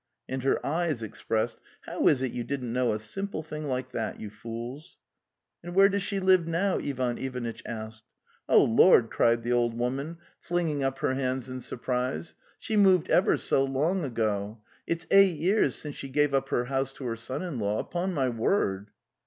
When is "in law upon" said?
17.43-18.11